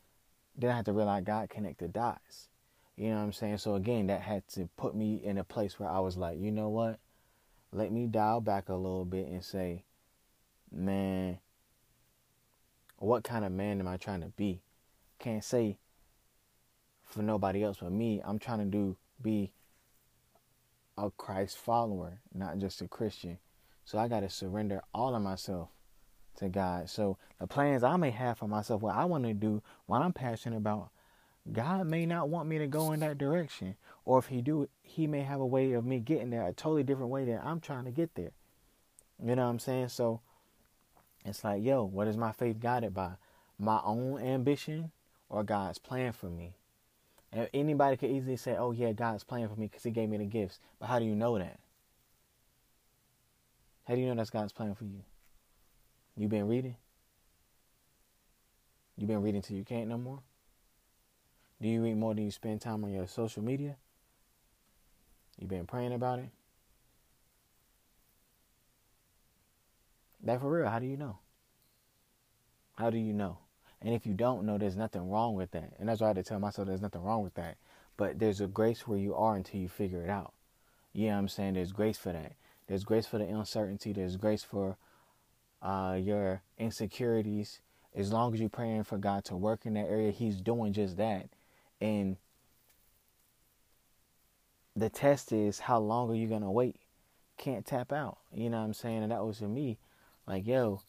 [0.57, 2.49] then I had to realize God connected dots.
[2.97, 3.59] You know what I'm saying?
[3.59, 6.51] So again, that had to put me in a place where I was like, you
[6.51, 6.99] know what?
[7.73, 9.85] Let me dial back a little bit and say,
[10.71, 11.39] man,
[12.99, 14.63] what kind of man am I trying to be?
[15.19, 15.79] Can't say
[17.03, 18.21] for nobody else but me.
[18.25, 19.53] I'm trying to do be
[20.99, 23.39] a Christ follower, not just a Christian.
[23.85, 25.71] So I got to surrender all of myself
[26.37, 26.89] to God.
[26.89, 30.13] So the plans I may have for myself, what I want to do, what I'm
[30.13, 30.91] passionate about,
[31.51, 33.77] God may not want me to go in that direction.
[34.05, 36.83] Or if he do, he may have a way of me getting there a totally
[36.83, 38.33] different way than I'm trying to get there.
[39.23, 39.89] You know what I'm saying?
[39.89, 40.21] So
[41.25, 43.13] it's like, yo, what is my faith guided by?
[43.59, 44.91] My own ambition
[45.29, 46.55] or God's plan for me?
[47.33, 50.19] And anybody could easily say, oh, yeah, God's plan for me because he gave me
[50.19, 50.59] the gifts.
[50.79, 51.59] But how do you know that?
[53.87, 55.03] How do you know that's God's plan for you?
[56.17, 56.77] You been reading?
[58.97, 60.21] You been reading till you can't no more?
[61.61, 63.77] Do you read more than you spend time on your social media?
[65.39, 66.29] You been praying about it?
[70.25, 71.19] That for real, how do you know?
[72.77, 73.39] How do you know?
[73.81, 75.73] And if you don't know, there's nothing wrong with that.
[75.79, 77.57] And that's why I had to tell myself there's nothing wrong with that.
[77.97, 80.33] But there's a grace where you are until you figure it out.
[80.93, 81.55] What I'm saying?
[81.55, 82.35] There's grace for that.
[82.69, 83.93] There's grace for the uncertainty.
[83.93, 84.77] There's grace for
[85.63, 87.61] uh, your insecurities,
[87.95, 90.97] as long as you're praying for God to work in that area, He's doing just
[90.97, 91.29] that.
[91.81, 92.17] And
[94.75, 96.77] the test is how long are you gonna wait?
[97.37, 98.19] Can't tap out.
[98.33, 99.03] You know what I'm saying?
[99.03, 99.79] And that was for me.
[100.27, 100.83] Like, yo,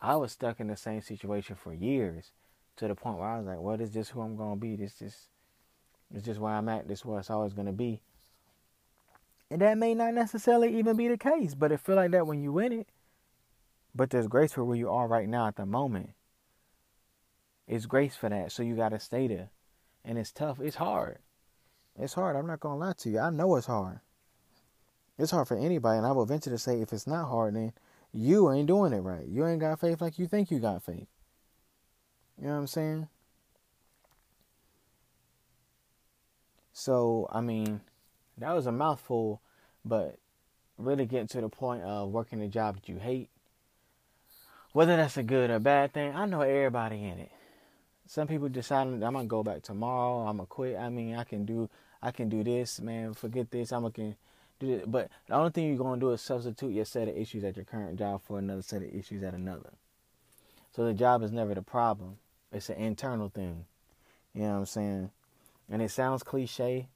[0.00, 2.32] I was stuck in the same situation for years
[2.76, 4.76] to the point where I was like, well, this is just who I'm gonna be.
[4.76, 5.28] This just
[6.14, 6.86] it's just where I'm at.
[6.88, 8.00] This is where it's always gonna be.
[9.50, 12.42] And that may not necessarily even be the case, but it feel like that when
[12.42, 12.88] you win it.
[13.94, 16.10] But there's grace for where you are right now at the moment.
[17.66, 18.52] It's grace for that.
[18.52, 19.50] So you got to stay there.
[20.04, 20.60] And it's tough.
[20.60, 21.18] It's hard.
[21.98, 22.36] It's hard.
[22.36, 23.20] I'm not going to lie to you.
[23.20, 24.00] I know it's hard.
[25.18, 25.98] It's hard for anybody.
[25.98, 27.72] And I will venture to say if it's not hard, then
[28.12, 29.26] you ain't doing it right.
[29.26, 31.06] You ain't got faith like you think you got faith.
[32.36, 33.08] You know what I'm saying?
[36.72, 37.80] So, I mean,
[38.38, 39.40] that was a mouthful,
[39.84, 40.18] but
[40.76, 43.30] really getting to the point of working a job that you hate
[44.74, 47.30] whether that's a good or bad thing, I know everybody in it.
[48.06, 50.26] Some people deciding I'm gonna go back tomorrow.
[50.26, 50.76] I'm gonna quit.
[50.76, 51.70] I mean, I can do,
[52.02, 53.14] I can do this, man.
[53.14, 53.72] Forget this.
[53.72, 54.16] I'm gonna
[54.58, 54.90] do it.
[54.90, 57.64] But the only thing you're gonna do is substitute your set of issues at your
[57.64, 59.70] current job for another set of issues at another.
[60.74, 62.18] So the job is never the problem.
[62.50, 63.66] It's an internal thing.
[64.34, 65.10] You know what I'm saying?
[65.70, 66.88] And it sounds cliche,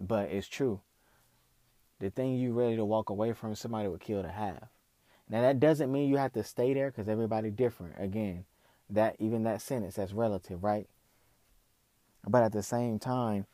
[0.00, 0.80] but it's true.
[2.00, 4.68] The thing you're ready to walk away from, somebody would kill to have.
[5.28, 7.94] Now that doesn't mean you have to stay there because everybody different.
[7.98, 8.44] Again,
[8.90, 10.88] that even that sentence that's relative, right?
[12.26, 13.46] But at the same time,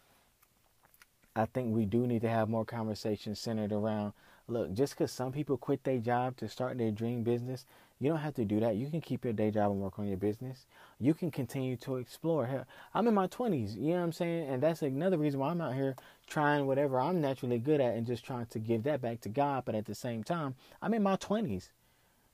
[1.35, 4.13] I think we do need to have more conversations centered around
[4.49, 7.65] look, just because some people quit their job to start their dream business,
[7.99, 8.77] you don't have to do that.
[8.77, 10.67] You can keep your day job and work on your business.
[10.99, 12.47] You can continue to explore.
[12.47, 14.49] Hell, I'm in my 20s, you know what I'm saying?
[14.49, 15.97] And that's another reason why I'm out here
[16.33, 19.65] trying whatever I'm naturally good at and just trying to give that back to God.
[19.67, 21.69] But at the same time, I'm in my 20s.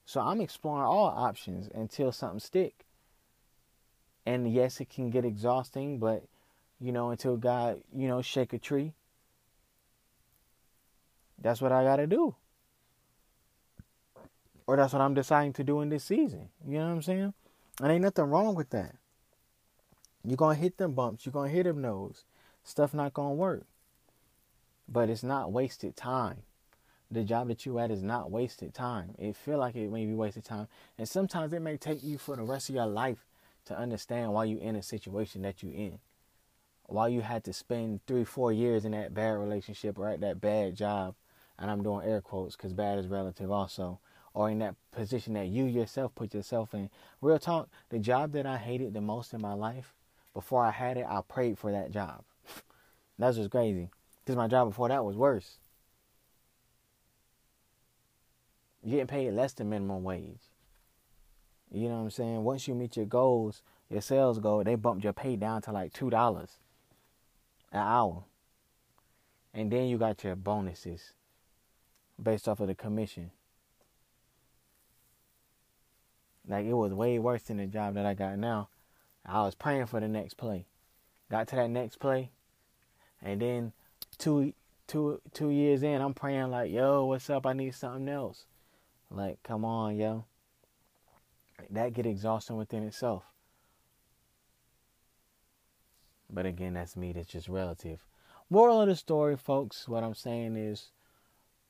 [0.07, 2.87] So I'm exploring all options until something stick.
[4.25, 6.23] And yes, it can get exhausting, but
[6.81, 8.93] you know, until God, you know, shake a tree.
[11.41, 12.37] That's what I got to do.
[14.67, 16.51] Or that's what I'm deciding to do in this season.
[16.65, 17.35] You know what I'm saying?
[17.83, 18.95] And ain't nothing wrong with that.
[20.25, 21.27] You're going to hit them bumps.
[21.27, 22.25] You're going to hit them nose.
[22.63, 23.68] Stuff not going to work.
[24.89, 26.43] But it's not wasted time.
[27.11, 29.15] The job that you at is not wasted time.
[29.19, 30.69] It feel like it may be wasted time.
[30.99, 33.27] And sometimes it may take you for the rest of your life
[33.67, 35.99] to understand why you in a situation that you in
[36.89, 40.41] why you had to spend three, four years in that bad relationship or at that
[40.41, 41.15] bad job,
[41.59, 44.01] and I'm doing air quotes because bad is relative also,
[44.33, 46.89] or in that position that you yourself put yourself in.
[47.21, 49.95] Real talk, the job that I hated the most in my life,
[50.33, 52.25] before I had it, I prayed for that job.
[53.19, 53.91] That's just crazy.
[54.29, 55.57] Because my job before that was worse.
[58.83, 60.43] You're getting paid less than minimum wage.
[61.73, 62.45] You know what I'm saying?
[62.45, 65.95] Once you meet your goals, your sales goal, they bumped your pay down to like
[65.95, 66.59] two dollars
[67.73, 68.25] an hour.
[69.55, 71.15] And then you got your bonuses
[72.23, 73.31] based off of the commission.
[76.47, 78.69] Like it was way worse than the job that I got now.
[79.25, 80.67] I was praying for the next play.
[81.31, 82.31] Got to that next play,
[83.23, 83.73] and then
[84.19, 84.53] two
[84.87, 87.47] two two years in, I'm praying like, yo, what's up?
[87.47, 88.47] I need something else.
[89.11, 90.25] Like, come on, yo.
[91.71, 93.25] That get exhausting within itself.
[96.31, 98.05] But again, that's me, that's just relative.
[98.51, 100.91] Moral of the story, folks, what I'm saying is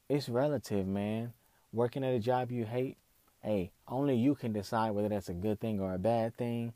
[0.08, 1.32] it's relative, man.
[1.72, 2.96] Working at a job you hate,
[3.42, 6.72] hey, only you can decide whether that's a good thing or a bad thing.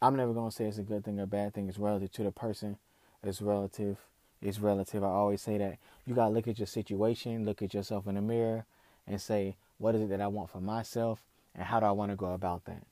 [0.00, 1.68] I'm never to say it's a good thing or a bad thing.
[1.68, 2.76] It's relative to the person.
[3.22, 3.98] It's relative.
[4.42, 5.02] It's relative.
[5.02, 5.78] I always say that.
[6.06, 8.64] You got to look at your situation, look at yourself in the mirror,
[9.06, 11.22] and say, what is it that I want for myself,
[11.54, 12.82] and how do I want to go about that?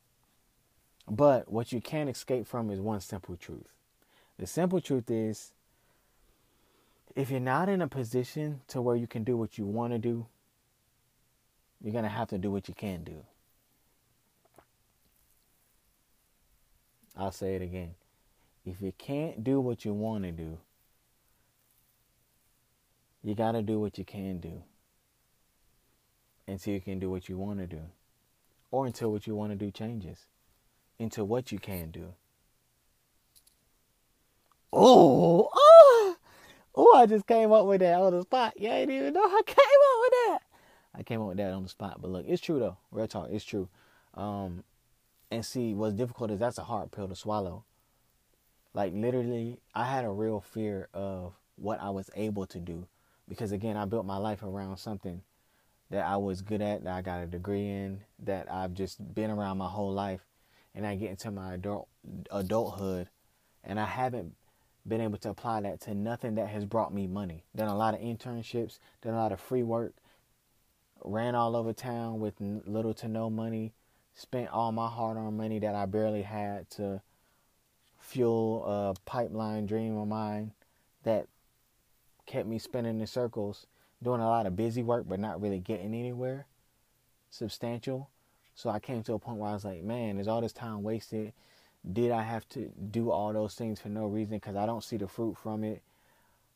[1.08, 3.74] But what you can't escape from is one simple truth
[4.38, 5.52] the simple truth is
[7.14, 9.98] if you're not in a position to where you can do what you want to
[9.98, 10.26] do,
[11.80, 13.24] you're going to have to do what you can do.
[17.16, 17.94] I'll say it again.
[18.66, 20.58] If you can't do what you want to do,
[23.24, 24.62] you got to do what you can do
[26.46, 27.80] until you can do what you want to do,
[28.70, 30.26] or until what you want to do changes
[30.98, 32.12] into what you can do.
[34.70, 36.16] Oh, oh,
[36.74, 38.60] oh, I just came up with that on the spot.
[38.60, 40.38] You ain't even know I came up with that.
[40.96, 42.02] I came up with that on the spot.
[42.02, 42.76] But look, it's true though.
[42.90, 43.70] Real talk, it's true.
[44.12, 44.64] Um,
[45.30, 47.64] and see, what's difficult is that's a hard pill to swallow.
[48.74, 52.86] Like literally, I had a real fear of what I was able to do
[53.28, 55.22] because again, I built my life around something
[55.90, 59.30] that I was good at, that I got a degree in, that I've just been
[59.30, 60.24] around my whole life,
[60.74, 61.88] and I get into my adult
[62.30, 63.08] adulthood,
[63.62, 64.34] and I haven't
[64.86, 67.44] been able to apply that to nothing that has brought me money.
[67.56, 69.94] Done a lot of internships, done a lot of free work,
[71.04, 73.72] ran all over town with little to no money,
[74.14, 77.02] spent all my hard earned money that I barely had to
[77.98, 80.52] fuel a pipeline dream of mine
[81.04, 81.26] that
[82.26, 83.66] kept me spinning in circles,
[84.02, 86.46] doing a lot of busy work but not really getting anywhere
[87.30, 88.08] substantial.
[88.54, 90.82] So I came to a point where I was like, man, is all this time
[90.82, 91.32] wasted?
[91.90, 94.96] Did I have to do all those things for no reason because I don't see
[94.96, 95.82] the fruit from it?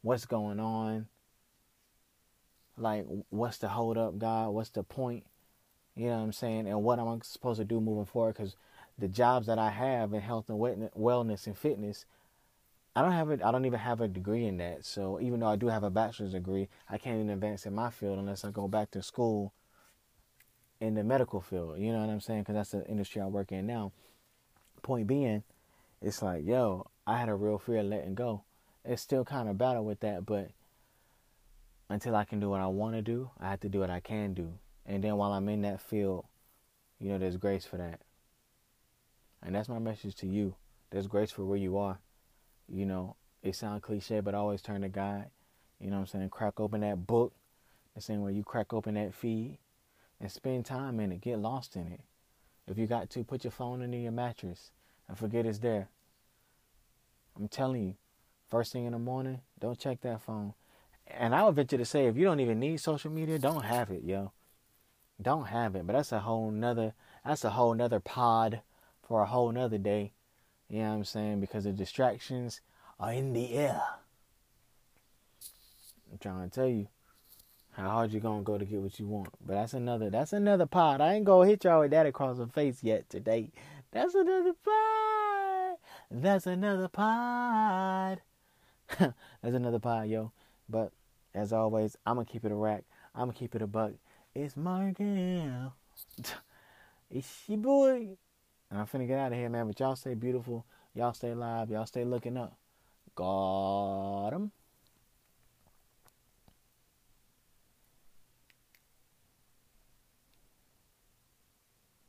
[0.02, 1.08] What's going on?
[2.76, 4.50] Like, what's the hold up, God?
[4.50, 5.24] What's the point?
[5.96, 6.68] You know what I'm saying?
[6.68, 8.36] And what am I supposed to do moving forward?
[8.36, 8.54] Because
[8.96, 12.06] the jobs that I have in health and wellness and fitness,
[12.98, 13.40] I don't have it.
[13.44, 14.84] I don't even have a degree in that.
[14.84, 17.90] So even though I do have a bachelor's degree, I can't even advance in my
[17.90, 19.52] field unless I go back to school
[20.80, 21.78] in the medical field.
[21.78, 22.40] You know what I'm saying?
[22.40, 23.92] Because that's the industry I work in now.
[24.82, 25.44] Point being,
[26.02, 28.42] it's like, yo, I had a real fear of letting go.
[28.84, 30.50] It's still kind of battle with that, but
[31.88, 34.00] until I can do what I want to do, I have to do what I
[34.00, 34.54] can do.
[34.84, 36.24] And then while I'm in that field,
[36.98, 38.00] you know, there's grace for that.
[39.40, 40.56] And that's my message to you.
[40.90, 42.00] There's grace for where you are.
[42.68, 45.26] You know, it sounds cliche, but always turn to God.
[45.80, 46.30] You know what I'm saying?
[46.30, 47.32] Crack open that book.
[47.94, 49.58] The same way you crack open that feed
[50.20, 51.20] and spend time in it.
[51.20, 52.00] Get lost in it.
[52.66, 54.70] If you got to, put your phone under your mattress
[55.08, 55.88] and forget it's there.
[57.36, 57.94] I'm telling you,
[58.48, 60.54] first thing in the morning, don't check that phone.
[61.06, 63.90] And I would venture to say, if you don't even need social media, don't have
[63.90, 64.32] it, yo.
[65.20, 65.86] Don't have it.
[65.86, 66.92] But that's a whole nother.
[67.24, 68.60] That's a whole nother pod
[69.02, 70.12] for a whole nother day.
[70.68, 71.40] You know what I'm saying?
[71.40, 72.60] Because the distractions
[73.00, 73.80] are in the air.
[76.10, 76.88] I'm trying to tell you
[77.72, 79.28] how hard you're gonna go to get what you want.
[79.44, 81.00] But that's another that's another pod.
[81.00, 83.50] I ain't gonna hit y'all with that across the face yet today.
[83.92, 85.76] That's another pod.
[86.10, 88.20] That's another pod.
[88.98, 90.32] that's another pod, yo.
[90.68, 90.92] But
[91.34, 92.84] as always, I'm gonna keep it a rack.
[93.14, 93.92] I'm gonna keep it a buck.
[94.34, 95.74] It's my Markel.
[97.10, 98.16] it's your boy.
[98.70, 99.66] And I'm finna get out of here, man.
[99.66, 100.66] But y'all stay beautiful.
[100.94, 101.70] Y'all stay alive.
[101.70, 102.56] Y'all stay looking up.
[103.14, 104.52] Got 'em.